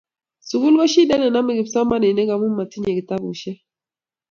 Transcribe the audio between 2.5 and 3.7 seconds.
matunyei kitabusiek